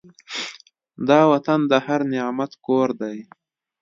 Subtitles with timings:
[1.09, 3.17] دا وطن د هر نعمت کور دی.